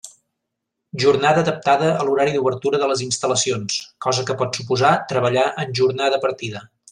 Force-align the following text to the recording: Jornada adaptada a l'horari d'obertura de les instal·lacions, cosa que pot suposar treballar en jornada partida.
Jornada 1.01 1.43
adaptada 1.45 1.91
a 1.97 2.05
l'horari 2.07 2.33
d'obertura 2.37 2.79
de 2.85 2.87
les 2.93 3.03
instal·lacions, 3.09 3.77
cosa 4.07 4.25
que 4.31 4.37
pot 4.43 4.59
suposar 4.61 4.95
treballar 5.13 5.45
en 5.65 5.77
jornada 5.83 6.23
partida. 6.27 6.65